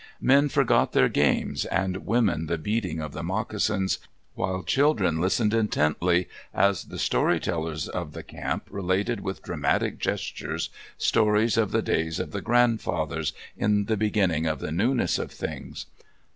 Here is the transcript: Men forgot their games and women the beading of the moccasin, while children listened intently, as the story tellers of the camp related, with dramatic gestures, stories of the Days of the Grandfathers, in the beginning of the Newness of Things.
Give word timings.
Men 0.19 0.49
forgot 0.49 0.93
their 0.93 1.09
games 1.09 1.63
and 1.65 2.07
women 2.07 2.47
the 2.47 2.57
beading 2.57 2.99
of 3.01 3.13
the 3.13 3.21
moccasin, 3.21 3.87
while 4.33 4.63
children 4.63 5.21
listened 5.21 5.53
intently, 5.53 6.27
as 6.55 6.85
the 6.85 6.97
story 6.97 7.39
tellers 7.39 7.87
of 7.87 8.13
the 8.13 8.23
camp 8.23 8.65
related, 8.71 9.19
with 9.19 9.43
dramatic 9.43 9.99
gestures, 9.99 10.71
stories 10.97 11.55
of 11.55 11.69
the 11.71 11.83
Days 11.83 12.19
of 12.19 12.31
the 12.31 12.41
Grandfathers, 12.41 13.33
in 13.55 13.85
the 13.85 13.95
beginning 13.95 14.47
of 14.47 14.57
the 14.59 14.71
Newness 14.71 15.19
of 15.19 15.29
Things. 15.31 15.85